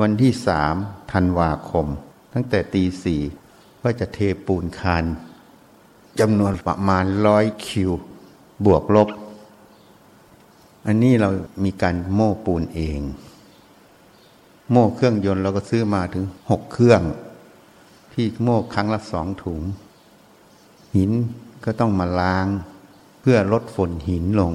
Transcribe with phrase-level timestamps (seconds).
[0.00, 0.74] วันที่สาม
[1.12, 1.86] ธันวาคม
[2.32, 3.20] ตั้งแต่ตีสี่
[3.82, 5.04] ก็จะเทปูนคาน
[6.20, 7.90] จำนวนประมาณร้อยคิว
[8.64, 9.08] บวกลบ
[10.86, 11.28] อันนี้เรา
[11.64, 13.00] มีการโม่ปูนเอง
[14.70, 17.02] โม่เครื่องยนต์เราก็ซื้อมาถึงหกเครื่อง
[18.12, 19.60] ที่โม่ครั้งละสองถุง
[20.96, 21.10] หิน
[21.64, 22.46] ก็ต้องมาล้าง
[23.20, 24.52] เพื่อลดฝุ่นหินลง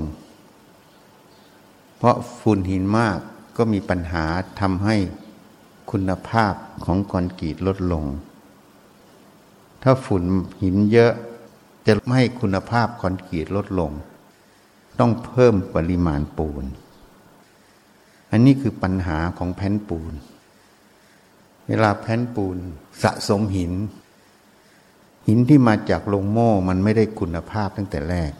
[1.97, 3.17] เพราะฝุ่นหินมาก
[3.57, 4.25] ก็มีปัญหา
[4.59, 4.95] ทำให้
[5.91, 6.53] คุณภาพ
[6.85, 8.05] ของคอนกรีตลดลง
[9.83, 10.23] ถ้าฝุ่น
[10.61, 11.13] หินเยอะ
[11.87, 13.91] จะไม่ให้คุณภาพคอนกรีตลดลง
[14.99, 16.63] ต้องเพิ่มปริมาณปูน
[18.31, 20.13] อันนี้คือปัญหาของแผ่นปูน
[21.67, 22.57] เวลาแผ่นปูน
[23.03, 23.73] สะสมหิน
[25.27, 28.31] หินที่มาจากโรงโม่มันไม่ได้คุณภาพตั้งแต่แรก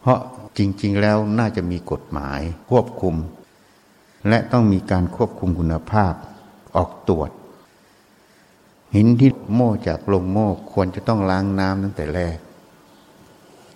[0.00, 0.18] เพราะ
[0.58, 3.14] จริง ๆ แล้วน่าจะมีกฎหมายควบคุม
[4.28, 6.14] และต้องมีการควบคุมคุณภาพ
[6.76, 7.30] ออกตรวจ
[8.94, 12.38] หินที่โม่จากโรงโม่ควรจะต้องล้างน้ำตั้งแต่แรก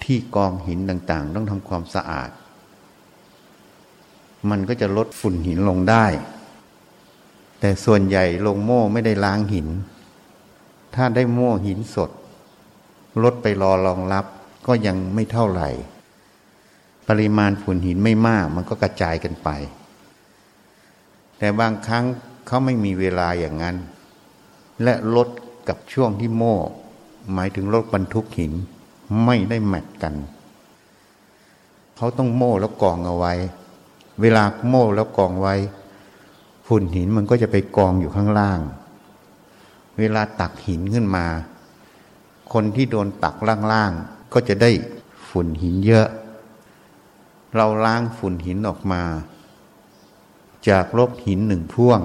[0.02, 2.30] ที่กองหินต่างๆ ต้องทำความสะอาด
[4.50, 6.06] มันก็จะลดฝุ่นหินลงได้
[7.60, 9.68] แต่ส่วนใหญ่โรงโม่ไม่ได้ล้างหิน
[10.94, 12.10] ถ้าได้โม่หินสด
[13.22, 14.24] ลดไปรอรองรับ
[14.66, 15.68] ก็ยังไม่เท่าไหร่
[17.08, 19.48] ปริมาณฝุ่นหินไม่มากมันก็กระจายกันไป
[21.38, 22.04] แต่บางครั้ง
[22.46, 23.76] เขาไม่มีเวลาอย่างนั้น
[24.82, 25.28] และลด
[25.68, 26.56] กับช่วงที่โม่
[27.32, 28.52] หมายถึงรถบรรทุกหิน
[29.24, 30.14] ไม่ได้แมทกัน
[31.96, 33.34] เขาต้องโม่แล้วกองเอาไว้
[34.20, 35.54] เวลาโม่แล้วกองไว้
[36.66, 38.60] ฝุ่นหินมันก็จะไปกองอยู่ข้างล่าง
[39.98, 41.26] เวลาตักหินขึ้นมา
[42.52, 43.36] คนที่โดนตัก
[43.72, 44.70] ล่างๆก็จะได้
[45.28, 46.08] ฝุ่นหินเยอะ
[47.56, 49.02] เราล้างฝุ่นหินออกมา
[50.68, 52.00] จากรถหินหนึ่งพ่วง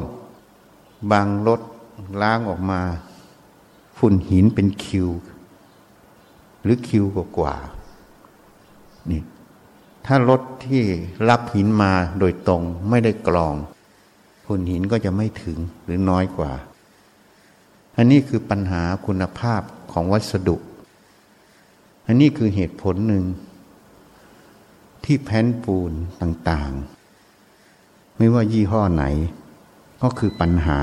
[1.12, 1.62] บางรถ
[2.22, 2.82] ล้างออกมา
[3.98, 5.10] ฝุ่นหินเป็นคิว
[6.64, 7.06] หรือคิว
[7.38, 9.22] กว่าๆนี่
[10.06, 10.84] ถ้ารถที่
[11.30, 13.56] รับหินมาโดยตรงไม่ได้กรอง
[14.46, 16.52] ฝุ่นหินก็จะไม่ถึงหรือน้อยกว่า
[17.98, 19.62] อันนี้คือปัญหาคุณภาพ
[19.92, 20.58] ของวัสดุ
[22.08, 23.26] อันนี้คือเหตุผลหนึ่ง
[25.04, 27.03] ที่แผ่นปูนต่างๆ
[28.18, 29.04] ไม่ว่ายี่ห้อไหน
[30.02, 30.80] ก็คือปัญหา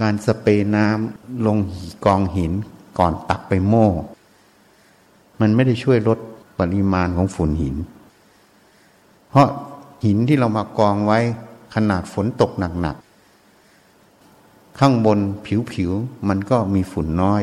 [0.00, 1.58] การสเปรย์น้ำลง
[2.04, 2.52] กองหิน
[2.98, 3.88] ก่อนตักไปโม่
[5.40, 6.18] มันไม่ได้ช่วยลด
[6.58, 7.76] ปริมาณของฝุ่นหิน
[9.28, 9.48] เพราะ
[10.04, 11.18] หินที่เรามากองไว้
[11.74, 12.50] ขนาดฝนตก
[12.80, 15.18] หนักๆ ข้างบน
[15.72, 17.42] ผิวๆ มันก็มีฝุ่นน้อย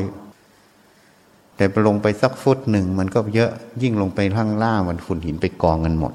[1.56, 3.50] แต่ลงไปสักฟุตหนึ่งมันก็เยอะ
[3.82, 6.12] ยิ่งลงไปข้างล่างมันฝุ่นหินไปกองกันหมด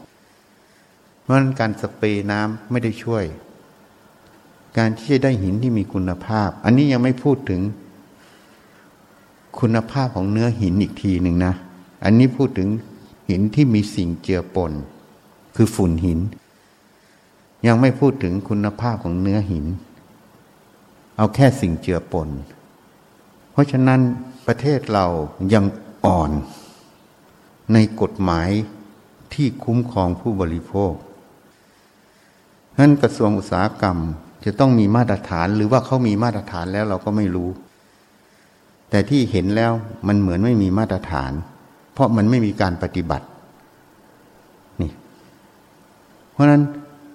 [1.30, 3.26] ราะนั้นการสเปรย์น้ำไม่ได้ช่วย
[4.78, 7.62] การที่จะได้หินที่มีคุณภาพ อันนี้ยังไม่พูดถึง
[9.60, 11.54] คุณภาพของเนื้อหินอีกทีหนึ่งนะ
[12.04, 12.70] อันนี้พูดถึง
[13.30, 14.72] หินที่มีสิ่งเจือปน
[15.56, 16.20] คือฝุ่นหิน
[17.68, 19.66] ยังไม่พูดถึงคุณภาพของเนื้อหิน
[21.18, 22.30] เอาแค่สิ่งเจือปน
[23.52, 24.00] เพราะฉะนั้น
[24.48, 25.06] ประเทศเรา
[25.54, 25.66] ยัง
[26.06, 26.32] อ่อน
[27.74, 28.50] ในกฎหมาย
[29.34, 30.94] ที่คุ้มครองผู้บริโภค
[32.80, 33.98] นั้นกระทรวงอุตสาหกรรม
[34.46, 37.50] จะต้องมีมาตรฐานหรือว่าเขามีมาตรฐานแล้วเราก็ไม่รู้
[38.90, 39.72] แต่ที่เห็นแล้ว
[40.08, 41.32] มันเหมือนไม่มีมาตรฐาน
[41.94, 43.26] เพราะมันไม่มีการปฏิบัติ
[44.82, 44.92] นี่
[46.32, 46.62] เพราะนั้น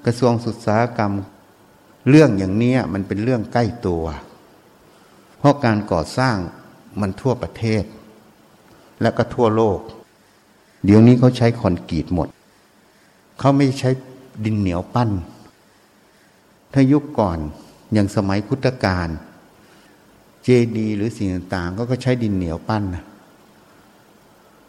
[0.06, 1.12] กระทรวงอุตสาหกรรม
[2.08, 4.04] เรื่องอย่างนี้มันเป็นเรื่องใกล้ตัว
[5.38, 6.36] เพราะการก่อสร้าง
[7.00, 7.84] มันทั่วประเทศ
[9.02, 9.78] และก็ทั่วโลก
[10.84, 12.28] เดี๋ยวนี้เขาใช้คอนกรีตหมด
[13.38, 13.90] เขาไม่ใช้
[14.44, 15.10] ดินเหนียวปั้น
[16.74, 17.38] ถ้ายุคก่อน
[17.92, 19.08] อย่างสมัยพุทธกาล
[20.44, 20.48] เจ
[20.78, 23.04] ดีหรือสิ่งต่างๆ ก็ใช้ดินเหนียวปั้นนะ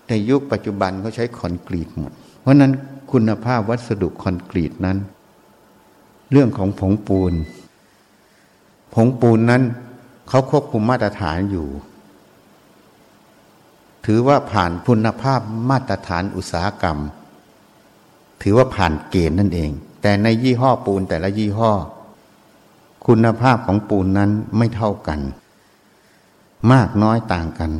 [0.05, 2.11] แต่ยุคปัจจุบันเขาใช้คอนกรีตหมด
[2.41, 2.71] เพราะนั้น
[3.11, 4.97] คุณภาพวัสดุคอนกรีตนั้น
[6.31, 7.33] เรื่องของผงปูน
[8.93, 9.63] ผงปูนนั้น
[10.29, 11.67] เขาควบคุมมาตรฐานอยู่
[14.05, 16.97] ถือว่าผ่านคุณภาพมาตรฐานอุตสาหกรรม
[18.41, 19.71] ถือว่าผ่านเกณฑ์นั่นเอง
[20.01, 21.71] แต่ในยี่ห้อปูนแต่ละยี่ห้อ
[23.07, 25.19] คุณภาพของปูนนั้นไม่เท่ากัน
[26.71, 27.71] มากน้อยต่างกัน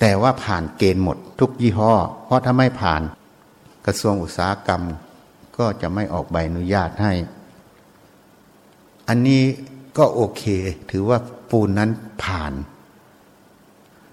[0.00, 1.92] แต่ว่าผ่านเกณฑ์หมดทุกยี่ห้อ
[2.24, 3.02] เพราะถ้าไม่ผ่าน
[3.86, 4.82] กระทรวงอุตสาหกรรม
[5.58, 7.12] ก็จะไม่ออกใบอนุญาตให้
[9.08, 9.42] อันนี้
[9.98, 10.42] ก็โอเค
[10.90, 11.18] ถือว่า
[11.50, 11.90] ปูนนั้น
[12.24, 12.52] ผ่าน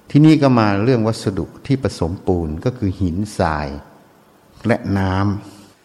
[0.09, 3.67] ที่นี่ก็มาเรื่องวัสดุที่ผสมปูนก็คือหินทราย
[4.67, 5.15] และน้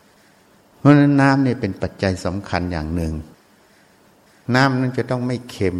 [0.05, 3.15] ำเพราะฉะนั้นน้ำเนี่ยเป็นปัจจัยสำคัญอย่างหนึ่ง
[4.55, 5.79] น้ำนั้นจะต้องไม่เค็ม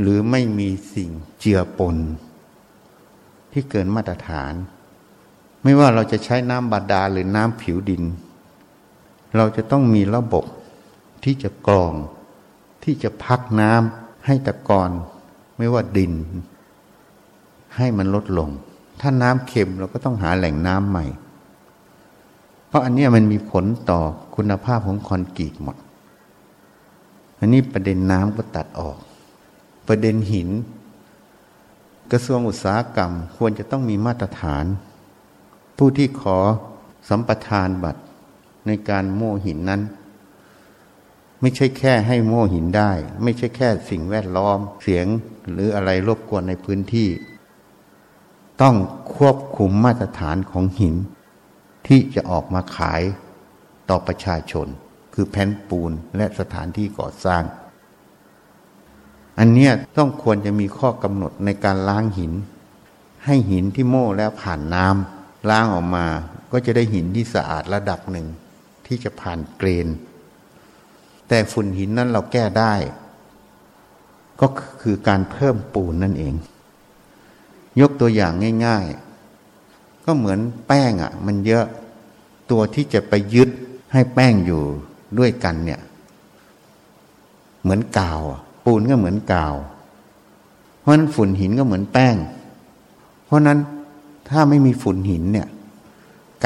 [0.00, 1.96] หรือไม่มีสิ่งเจือปน
[3.52, 4.52] ที่เกินมาตรฐาน
[5.62, 8.02] ไม่ว่าเราจะใช้น้ำบาดาลหรือน้ำผิวดิน
[9.36, 10.44] เราจะต้องมีระบบ
[11.24, 11.94] ที่จะกรอง
[12.84, 14.90] ที่จะพักน้ำให้ตะกอน
[15.58, 16.12] ไม่ว่าดิน
[17.76, 18.50] ให้มันลดลง
[19.00, 21.04] ถ้าน้ำเค็มเราก็ต้องหาแหล่งน้ำใหม่
[22.68, 24.00] เพราะอันนี้มันมีผลต่อ
[24.34, 25.76] คุณภาพของคอนกรีตหมด
[27.38, 28.98] อันนี้ประเด็นน้ำก็ตัดออก
[29.88, 30.48] ประเด็นหิน
[32.10, 34.64] กระทรวงอุตสาหกรรมควรจะต้องมีมาตรฐาน
[35.76, 36.38] ผู้ที่ขอ
[37.08, 38.02] สัมปทานบัตร
[38.66, 39.82] ในการโม่หินนั้น
[41.40, 42.92] ไม่ใช่แค่ให้โม่หินได้
[43.22, 45.06] ไม่ใช่แค่สิ่งแวดล้อมเสียง
[45.52, 47.08] หรืออะไรรบกวนในพื้นที่
[48.62, 48.76] ต้อง
[49.16, 50.94] ควบคุมมาตรฐานของหิน
[51.86, 53.02] ที่จะออกมาขาย
[53.88, 54.66] ต่อประชาชน
[55.20, 57.42] คือแผ่นปูนและสถานที่ก่อสร้าง
[59.38, 62.32] อันนี้ต้องควรจะมีข้อกำหนดในการล้างหิน
[63.24, 66.06] ให้หินที่โม่แล้วผ่านน้ำล้างออกมา
[66.52, 68.26] ก็จะได้หินที่สะอาดระดับหนึ่ง
[68.86, 69.88] ที่จะผ่านเกรน
[71.28, 72.74] แต่ฝุ่นหินนั้นเราแก้ได้
[74.40, 74.46] ก็
[74.82, 76.34] คือการเพิ่มปูนนั่นเอง
[77.80, 78.32] ยกตัวอย่าง
[78.66, 78.86] ง่าย
[79.46, 81.64] ๆ ก็เหมือนแป้งอะ่ะ มันเยอะ
[82.50, 83.50] ตัวที่จะไปยึด
[83.92, 84.64] ให้แป้งอยู่
[85.18, 85.80] ด้วยกันเนี่ย
[87.62, 88.20] เหมือนกาว
[88.64, 89.54] ปูนก็เหมือนกาว
[90.80, 92.16] เพราะนั้นฝุ่นหินก็เหมือนแป้ง
[93.26, 93.58] เพราะนั้น
[94.28, 95.48] ถ้าไม่มีฝุ่นหินเนี่ย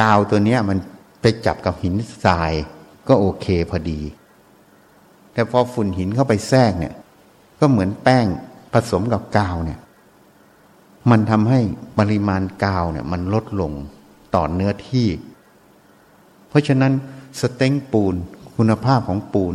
[0.01, 0.79] กาวตัวเนี้ยมัน
[1.21, 1.95] ไปจับกับหิน
[2.25, 2.53] ทราย
[3.09, 4.01] ก็โอเคพอดี
[5.33, 6.95] แต่พอฝุ่นหินเข้าไปแทรกเนี่ย
[7.61, 8.27] ก็เหมือนแป้ง
[8.73, 9.81] ผสมกับกาวเนี่ย
[11.11, 11.61] มันทำให้
[11.99, 13.73] ปริมาณกาวเนี่ย มันลดลง
[14.35, 15.09] ต่อเนื้อที่
[16.49, 16.93] เพราะฉะนั้น
[17.41, 18.15] สเต็งปูน
[18.57, 19.55] คุณภาพของปูน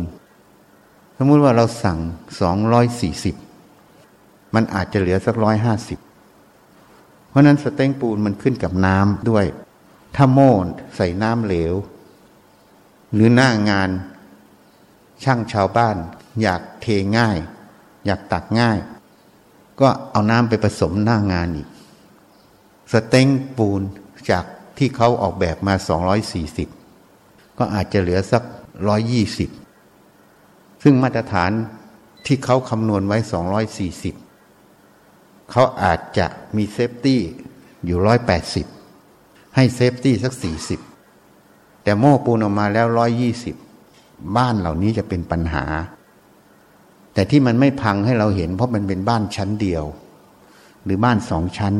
[1.16, 1.98] สมมติว่าเราสั่ง
[2.40, 3.36] สองร้อยสี่สิบ
[4.54, 5.98] มันอาจจะเหลือสักร้อยห้าสิบ
[7.28, 9.44] เพราะนั้นสเต็งปูนมันขึ้นกับน้ำด้วย
[10.16, 10.52] ถ้าโม่
[10.96, 11.74] ใส่น้ำเหลว
[13.14, 13.90] หรือหน้างาน
[15.24, 15.96] ช่างชาวบ้าน
[16.42, 16.86] อยากเท
[17.18, 17.38] ง่าย
[18.06, 18.78] อยากตักง่าย
[19.80, 21.68] ก็เอาน้ำไปผสมหน้างานอีก
[22.92, 23.80] สเต็งปูน
[24.30, 24.44] จาก
[24.78, 25.74] ที่เขาออกแบบมา
[26.30, 26.77] 240
[27.58, 28.42] ก็อาจจะเหลือสัก
[29.62, 31.50] 120ซึ่งมาตรฐาน
[32.26, 33.18] ที่เขาคำนวณไว้
[34.54, 36.26] 240เขาอาจจะ
[36.56, 37.20] มี safety
[37.84, 37.98] อยู่
[38.76, 40.32] 180ให้ safety สัก
[41.08, 42.86] 40แต่โม่ปูนออกมาแล้ว
[43.62, 45.64] 120บ้านเหล่านี้จะเป็นปัญหา
[47.14, 49.84] แต่ที่มันไม่พังให้เราเห็น เพราะมันเป็นบ้านชั้นเดียว
[50.84, 51.74] หรือบ้านสองชั้น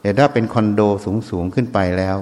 [0.00, 2.16] แต่ถ้าเป็นคอนโดสูงสูงขึ้นไปแล้ว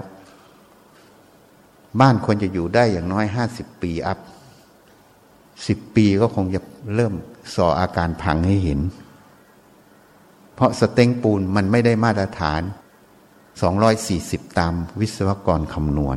[2.00, 4.19] บ้านควรจะอยู่ได้อย่างน้อยห้าสิบปีสัก
[5.67, 6.61] สิบปีก็คงจะ
[6.94, 7.15] เริ่ม
[7.55, 8.81] ส่ออาการพังให้เห็น
[10.55, 12.62] เพราะ strength ปูนมันไม่ได้มาตรฐาน
[13.61, 16.11] 240 ตามวิศวกรคำนว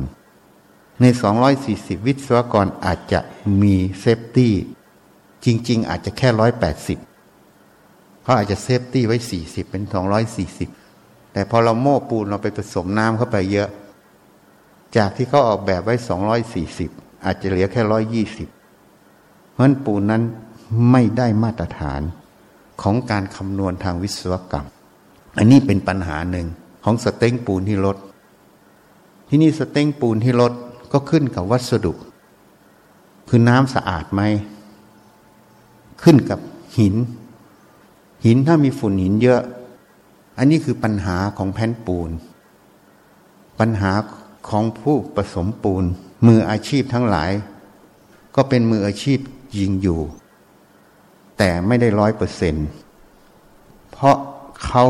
[1.00, 1.04] ใน
[1.56, 3.20] 240 วิศวกรอาจจะ
[3.62, 4.54] มี safety
[5.44, 6.98] จริง ๆ อาจจะแค่ร้อยแปดสิบ
[8.22, 10.68] เขาอาจจะเซฟตี้ไว้สี่สิบเป็นสองร้อยสี่สิบ
[11.32, 13.68] แต่พอเราโม่ปูนเราไปผสมน้ำเข้าไปเยอะ
[14.96, 16.90] จากที่เขาออกแบบไว้สองร้อยสี่สิบ
[17.24, 18.48] อาจจะเหลือแค่ร้อยยี่สิบ
[19.52, 20.22] เพราะนั้นปูนนั้น
[20.90, 22.02] ไม่ได้มาตรฐาน
[22.82, 24.66] ของการคำนวณทางวิศวกรรม
[25.38, 26.46] อันนี้เป็นปัญหาหนึ่ง
[26.84, 27.96] ของสเต็งปูนที่ลด
[29.28, 30.52] ที่นี่สเต็งปูนที่ลด
[30.92, 31.92] ก็ขึ้นกับวัสดุ
[33.28, 34.22] คือน้ำสะอาดไหม
[36.02, 36.38] ขึ้นกับ
[36.78, 36.94] หิน
[38.24, 39.42] หินถ้ามีฝุ่นหินเยอะ
[40.38, 42.10] อันนี้คือปัญหาของแผ่นปูน
[43.60, 43.90] ปัญหา
[44.48, 45.84] ของผู้ผสมปูน
[46.26, 47.32] มืออาชีพทั้งหลาย
[48.34, 49.18] ก็เป็นมืออาชีพ
[49.58, 50.00] ยิงอยู่
[51.38, 52.54] แต่ไม่ได้ร้อยเปอร์เซ็น
[53.92, 54.16] เพราะ
[54.66, 54.84] เขา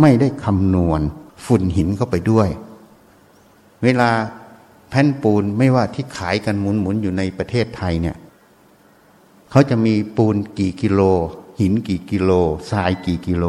[0.00, 1.00] ไม่ได้คำนวณ
[1.44, 2.48] ฝุ่นหินเข้าไปด้วย
[3.82, 4.10] เวลา
[4.88, 8.16] แผ่นปูนไม่ว่าที่ขายกันหมุนๆอยู่ในประเทศไทยเนี่ย
[9.50, 11.00] เขาจะมีปูนกี่กิโล
[11.60, 12.30] หินกี่กิโล
[12.70, 13.44] ทรายกี่กิโล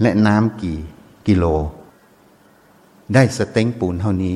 [0.00, 0.78] และน้ำกี่
[1.26, 1.44] กิโล
[3.14, 4.34] ได้สเต็งปูนเท่านี้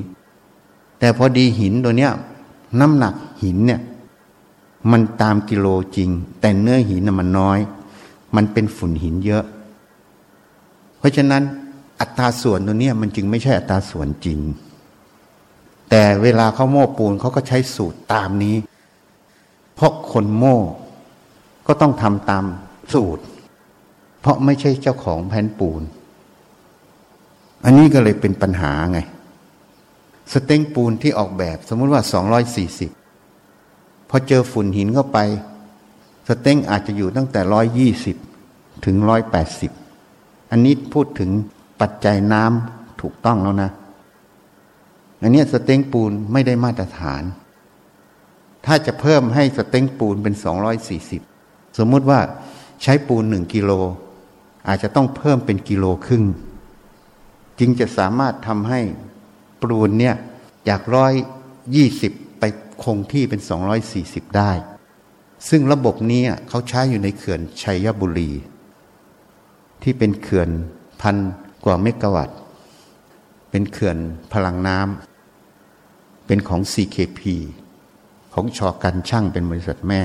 [0.98, 2.12] แต่พอดีหินตัวเนี้ย
[2.80, 3.80] น้ำหนักหินเนี่ย
[4.90, 6.10] มันตามกิโลจริง
[6.40, 7.58] แต่เนื้อหินมันน้อย
[8.36, 9.44] มันเป็นฝุ่นหินเยอะ
[10.98, 11.42] เพราะฉะนั้น
[12.00, 14.38] อัตราส่วนตัวเนี้ยมันจึงไม่ใช่อัตราส่วนจริง
[15.90, 18.56] แต่เวลาเขาโม่ปูนเขาก็ใช้สูตรตามนี้
[19.74, 20.58] เพราะคนโม่
[21.66, 22.44] ก็ต้องทำตาม
[22.92, 23.22] สูตร
[24.20, 25.82] เพราะไม่ใช่เจ้าของแผ่นปูน
[27.64, 28.98] อันนี้ก็เลยเป็นปัญหาไง
[30.32, 32.02] สเต็งปูนที่ออกแบบ สมมุติว่า
[33.26, 35.18] 240 พอเจอฝุ่นหินเข้าไป
[36.28, 37.94] สเต็งอาจจะอยู่ตั้งแต่
[38.34, 38.96] 120 ถึง
[39.74, 41.30] 180 อันนี้พูดถึง
[41.80, 43.70] ปัจจัยน้ำถูกต้องแล้วนะ
[45.22, 47.22] อันนี้สเต็งปูนไม่ได้มาตรฐาน
[48.66, 50.34] ถ้าจะเพิ่มให้สเต็งปูนเป็น
[51.06, 52.20] 240 สมมุติว่า
[52.82, 53.70] ใช้ปูนหนึ่งกิโล
[54.68, 56.24] อาจจะต้องเพิ่มเป็นกิโลครึ่ง
[57.58, 58.80] จึงจะสามารถทำให้
[59.70, 60.16] ปูนเนี่ย
[60.68, 61.12] จากร้อย
[61.76, 62.44] ยี่สิบไป
[62.82, 64.52] คงที่เป็นสองร้อยสี่สิบได้
[65.48, 68.30] ซึ่งระบบนี้เขาใช้อยู่ในเขื่อนชัยบุรี
[69.82, 70.50] ที่เป็นเขื่อน
[71.00, 71.16] พัน
[71.64, 72.38] กว่าเมกะวัตต์
[73.50, 73.98] เป็นเขื่อน
[74.32, 77.20] พลังน้ำเป็นของ CKP
[78.34, 80.02] ของชอกันช่างเป็นบริษัทแม่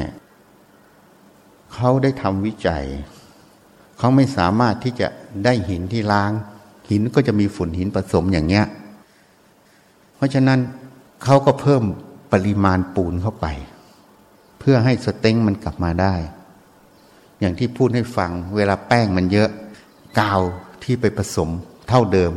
[1.73, 2.85] เขาได้ทำวิจัย
[3.97, 5.07] เขาไม่สามารถที่จะ
[5.45, 6.31] ได้หินที่ล้าง
[6.89, 8.65] หินก็จะมีฝุ่นหินผสมอย่างเงี้ย
[10.21, 10.59] ราะฉะนั้น
[11.23, 11.83] เขาก็เพิ่ม
[12.33, 13.47] ปริมาณปูนเข้าไป
[14.59, 16.15] เพื่อให้สเต็งมันกลับมาได้
[17.39, 19.49] อย่างที่พูดให้ฟังเวลาแป้งมันเยอะ
[20.19, 20.41] กาว
[20.83, 21.49] ที่ไปผสม
[21.89, 22.31] เท่าเดิม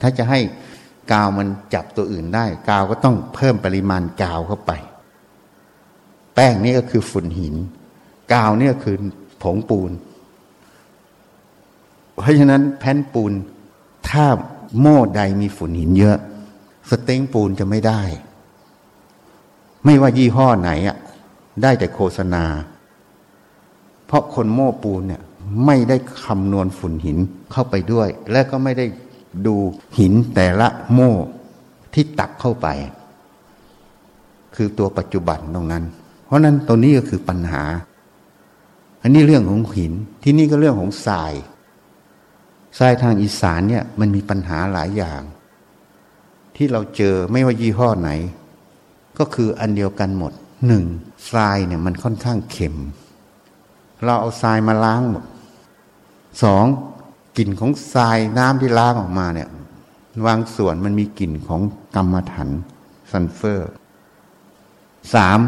[0.00, 0.40] ถ้าจะให้
[1.12, 4.72] กาวมันจับตัวอื่นได้ กาวก็ต้องเพิ่มปริมาณกาวเข้าไป
[6.34, 7.54] แป้งนี่ก็คือฝุ่นหิน
[8.34, 8.96] กาวนี่ก็คือ
[9.42, 9.90] ผงปูน
[12.20, 13.32] เพราะฉะนั้นแผ่นปูน
[14.08, 14.24] ถ้า
[14.80, 16.18] โม่ใดมีฝุ่นหินเยอะ
[16.90, 18.00] สเต็งปูนจะไม่ได้
[19.84, 20.96] ไม่ว่ายี่ห้อไหนอะ
[21.62, 22.44] ได้แต่โฆษณา
[24.06, 25.22] เพราะคนโม่ปูนเนี่ย
[25.66, 27.18] ไม่ได้คำนวณฝุ่นหิน
[27.52, 28.86] เข้าไปด้วย และก็ไม่ได้
[29.46, 29.56] ดู
[29.98, 31.12] หินแต่ละโม่
[31.94, 32.68] ที่ตักเข้าไป
[34.54, 35.84] คือตัวปัจจุบันตรงนั้น
[36.24, 37.62] เพราะนั้นตรงนี้ก็คือปัญหา
[39.02, 39.92] อันนี้เรื่องของหิน
[40.22, 41.32] ที่นี่ก็เรื่องของทราย
[42.78, 45.20] ทรายทางอีสานเนี่ยมันมีปัญหาหลายอย่าง
[46.62, 48.10] ที่เราเจอไม่ว่ายี่ห้อไหน
[49.18, 50.32] ก็คืออันเดียวกันหมด
[50.66, 50.84] หนึ่ง
[51.30, 52.76] ทรายเนี่ยมันค่อนข้างเค็ม
[54.04, 55.24] เราเอาทรายมาล้างหมด
[56.42, 56.64] สอง
[57.36, 59.48] กลิ่นของทรายน้ำที่ล้างออกมาเนี่ย
[60.26, 61.60] วางส่วนมันมีกลิ่นของ
[61.94, 62.48] กรรมฐาน
[63.10, 63.70] ซันเฟอร์
[65.14, 65.38] สาม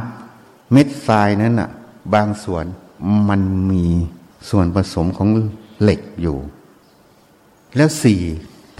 [0.73, 1.71] เม็ดทรายนั้นอะ
[2.14, 2.64] บางส่วน
[3.28, 3.40] มัน
[3.71, 3.85] มี
[4.50, 5.28] ส่วนผสมของ
[5.83, 6.37] เหล็กอยู่
[7.76, 8.21] แล้วสี่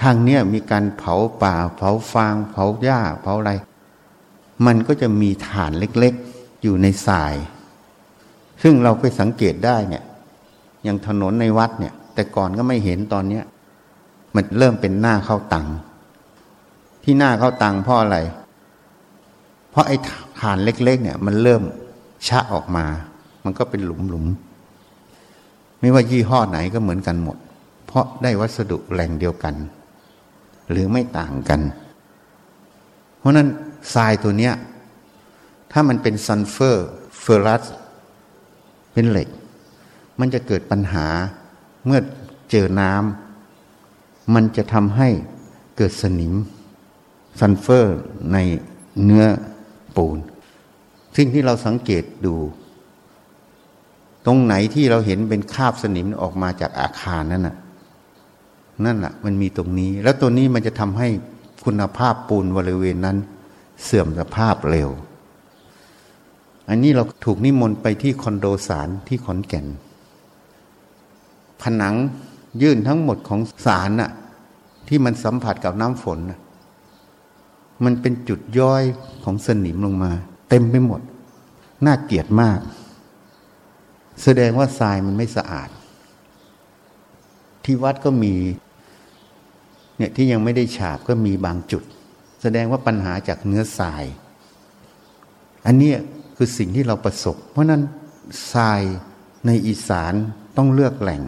[0.03, 3.53] ทางเนี้ยมีการเผาป่า เผาฟาง เผาหญ้า เผาอะไร
[4.67, 7.35] มันก็จะมีฐานเล็กๆ อยู่ในทราย
[8.63, 10.05] ซึ่งเราไปสังเกตได้เนี่ย
[10.85, 13.45] อย่างถนนในวัดเนี่ย แต่ก่อนก็ไม่เห็นตอนเนี้ย
[14.35, 15.67] มันเริ่มเป็นหน้าเข้าตัง
[17.03, 18.17] ที่หน้าเข้าตังเพราะอะไร
[19.71, 19.97] เพราะไอ้
[20.41, 21.63] ฐานเล็ก ๆ เนี่ย มันเริ่ม
[22.29, 22.85] ชะออกมา
[23.45, 27.37] มันก็เป็นหลุมๆไม่ว่ายี่ห้อไหนก็เหมือนกันหมด
[27.87, 29.55] เพราะได้วัสดุแหล่งเดียวกัน
[30.71, 31.61] หรือไม่ต่างกัน
[33.19, 33.49] เพราะนั้น
[33.95, 34.55] ทรายตัวเนี้ย
[35.73, 36.89] ถ้ามันเป็นซัลเฟอร์
[37.21, 37.65] เฟอรัส
[38.93, 39.29] เป็นเหล็ก
[40.21, 41.07] มันจะเกิดปัญหา
[41.87, 42.01] เมื่อ
[42.51, 45.09] เจอน้ำมันจะทำให้
[45.77, 46.35] เกิดสนิม
[47.41, 47.99] ซัลเฟอร์
[48.33, 48.39] ใน
[49.05, 49.27] เนื้อ
[49.97, 50.19] ปูน
[51.17, 52.35] สิ่งที่เราสังเกตดู
[54.27, 57.57] ตรงไหนที่เราเห็นเป็นคราบสนิมออกมาจากอาคารนั่นน่ะ
[58.85, 61.09] นั่นแหละมันมีตรงนี้ แล้วตัวนี้มันจะทำให้
[61.65, 63.17] คุณภาพปูนบริเวณนั้น
[63.85, 64.91] เสื่อมสภาพเร็ว
[66.69, 69.67] อันนี้เราถูกนิมนต์ไปที่คอนโดสารที่ขอนแก่น
[71.63, 71.95] ผนัง
[72.63, 74.11] ยื่นทั้งหมดของสารน่ะ
[74.89, 76.41] ที่มันสัมผัสกับน้ำฝนน่ะ
[77.85, 78.83] มันเป็นจุดย่อย
[79.25, 80.13] ของสนิมลงมา
[80.49, 81.01] เต็มไปหมด
[81.87, 82.61] น่าเกลียดมาก
[84.23, 85.69] แสดงว่าทรายมันไม่สะอาด
[87.65, 88.35] ที่วัดก็มี
[89.97, 91.83] เนี่ยที่ยังไม่ได้ฉาบก็มีบางจุด
[92.43, 94.05] แสดงว่าปัญหาจากเนื้อทราย
[95.67, 95.93] อันนี้
[96.37, 97.83] คือสิ่งที่เราประสบ เพราะนั้น
[98.53, 98.81] ทราย
[99.47, 100.15] ในอีสาน
[100.57, 101.23] ต้องเลือกแหล่ง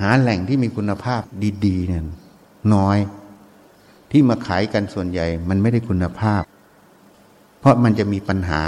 [0.00, 1.22] หาแหล่งที่มีคุณภาพ
[1.66, 2.04] ดีๆเนี่ย
[2.74, 2.98] น้อย
[4.10, 6.42] ที่มาขายกันส่วนใหญ่มันไม่ได้คุณภาพ
[7.60, 8.60] เพราะมันจะมีปัญหา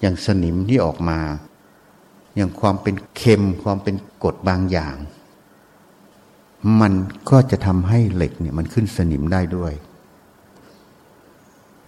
[0.00, 1.18] อย่างสนิมที่ออกมา
[2.36, 4.96] อย่างความเป็นเค็มความเป็นกรดบางอย่าง
[6.80, 6.92] มัน
[7.30, 9.72] ก็จะทำให้เหล็กเนี่ยมันขึ้นสนิมได้ด้วย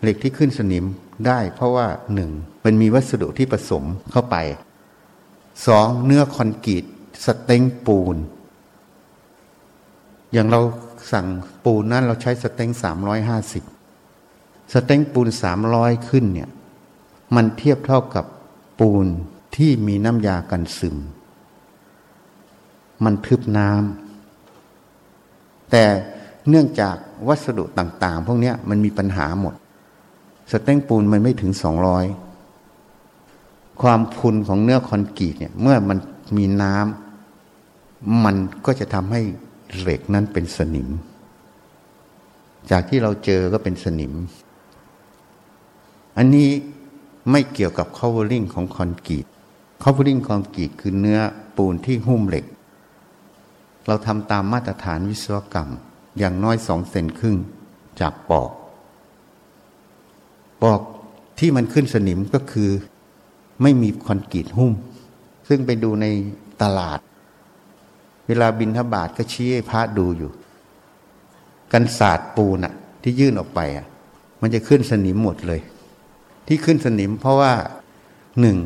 [0.03, 0.85] เหล็กที่ขึ้นสนิม
[1.27, 2.31] ได้เพราะว่าหนึ่ง
[2.65, 4.37] มันมีวัสดุที่ผสมเข้าไป
[5.67, 6.85] สองเนื้อคอนกรีต
[7.25, 8.17] สเต็งปูน
[10.33, 10.61] อย่างเรา
[11.13, 11.27] สั่ง
[11.65, 13.65] ปูนนั้นเราใช้สเต็งสามร้อยห้าสิบ
[14.73, 16.51] สเต็งปูนสามร้อยขึ้นเนี่ย
[17.35, 18.25] มันเทียบเท่ากับ
[18.81, 19.07] ปูน
[19.57, 20.97] ที่มีน้ำยากันซึม
[23.05, 25.85] มันทึบน้ำแต่
[26.49, 26.97] เนื่องจาก
[27.29, 29.55] วัสดุต่าง ๆ พวกนี้มันมีปัญหาหมด
[30.51, 32.05] สเต็งปูนมันไม่ถึงสองร้อย
[33.83, 35.99] ความพุนของเนื้อคอนกรีตเนี่ย เมื่อมัน
[36.37, 38.37] มีน้ำมัน
[38.67, 39.21] ก็จะทำให้
[39.79, 40.89] เหล็กนั้นเป็นสนิม
[42.71, 44.13] จากที่เราเจอก็เป็นสนิม
[46.17, 46.49] อันนี้
[47.31, 49.27] ไม่เกี่ยวกับ covering ของคอนกรีต
[49.83, 51.21] covering คอนกรีตคือเนื้อ
[51.57, 52.45] ปูนที่หุ้มเหล็ก
[53.87, 55.71] เราทำตามมาตรฐานวิศวกรรม
[56.19, 57.37] อย่างน้อยสองเซนครึ่ง
[58.01, 58.51] จากปอก
[60.63, 60.81] ปอก
[61.39, 62.71] ที่มันขึ้นสนิมก็คือ
[63.63, 64.73] ไม่มีคอนกรีตหุ้ม
[65.49, 66.07] ซึ่งไปดูใน
[66.63, 66.99] ตลาด
[68.27, 70.31] เวลาบินทบาทก็ชี้ให้พระดูอยู่
[71.73, 73.87] กันศาสตร์ปูนอะที่ยื่นออกไปอะ
[74.41, 75.61] มันจะขึ้นสนิมหมดเลย
[76.47, 77.53] ที่ขึ้นสนิมเพราะว่า
[78.41, 78.57] หนึ่ง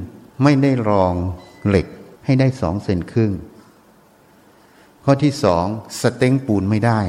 [0.43, 1.15] ไม่ได้รอง
[1.69, 1.87] เหล็ก
[2.25, 3.33] ให้ได้สองเซนครึ่ง
[5.05, 5.65] ข้อที่สอง
[6.01, 7.01] สเต็งปูนไม่ได้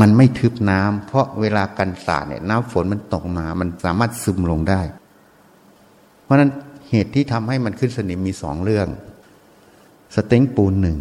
[0.00, 4.80] มันไม่ทึบน้ำเพราะเวลากันสาดเนี่ยน้ำฝนมันตกมา มันสามารถซึมลงได้
[6.22, 6.50] เพราะนั้น
[6.90, 8.88] เหตุที่ทำให้มันขึ้นสนิมมีสองเรื่อง
[10.14, 10.98] สเต็งปูนหนึ่ง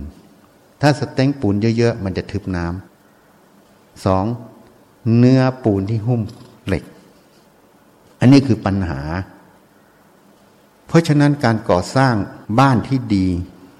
[0.81, 4.25] ถ้าสเต็งปูนเยอะๆ มันจะทึบน้ำสอง
[5.17, 6.21] เนื้อปูนที่หุ้ม
[6.67, 6.83] เหล็ก
[8.19, 9.01] อันนี้คือปัญหา
[10.87, 12.15] เพราะฉะนั้นการก่อสร้าง
[12.59, 13.27] บ้านที่ดี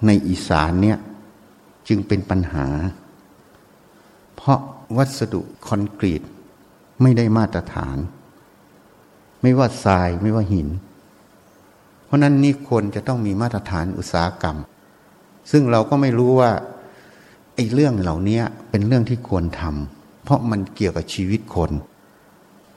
[0.06, 0.98] ในอีสานเนี่ย
[1.88, 2.68] จึงเป็นปัญหา
[4.36, 4.60] เพราะ
[4.98, 6.22] วัสดุคอนกรีต
[7.02, 7.98] ไม่ได้มาตรฐาน
[9.42, 10.68] ไม่ว่าทรายไม่ว่าหิน
[12.06, 14.58] เพราะนั้นนี่ควรจะต้องมีมาตรฐานอุตสาหกรรม
[15.52, 16.52] ซึ่งเราก็ไม่รู้ว่า
[17.56, 21.72] ไอ้เรื่องเหล่านี้เป็นเรื่องที่ควรทำเพราะมันเกี่ยวกับชีวิตคน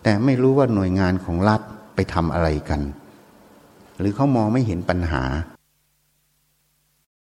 [0.03, 1.61] แต่ไม่รู้ว่าหน่วยงานของรัฐ
[1.95, 2.81] ไปทำอะไรกัน
[3.99, 5.23] หรือเขามองไม่เห็นปัญหา